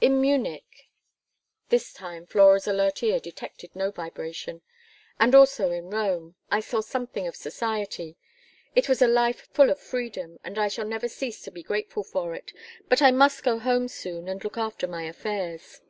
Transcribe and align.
In 0.00 0.20
Munich" 0.20 0.86
this 1.68 1.92
time 1.92 2.24
Flora's 2.24 2.68
alert 2.68 3.02
ear 3.02 3.18
detected 3.18 3.74
no 3.74 3.90
vibration 3.90 4.62
"and 5.18 5.34
also 5.34 5.72
in 5.72 5.90
Rome, 5.90 6.36
I 6.52 6.60
saw 6.60 6.80
something 6.80 7.26
of 7.26 7.34
society. 7.34 8.16
It 8.76 8.88
was 8.88 9.02
a 9.02 9.08
life 9.08 9.48
full 9.52 9.70
of 9.70 9.80
freedom, 9.80 10.38
and 10.44 10.56
I 10.56 10.68
shall 10.68 10.86
never 10.86 11.08
cease 11.08 11.42
to 11.42 11.50
be 11.50 11.64
grateful 11.64 12.04
for 12.04 12.32
it, 12.32 12.52
but 12.88 13.02
I 13.02 13.10
must 13.10 13.42
go 13.42 13.58
home 13.58 13.88
soon 13.88 14.28
and 14.28 14.44
look 14.44 14.56
after 14.56 14.86
my 14.86 15.02
affairs. 15.02 15.80